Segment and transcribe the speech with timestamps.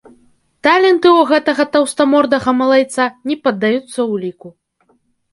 [0.67, 4.47] Таленты ў гэтага таўстамордага малайца не паддаюцца ўліку.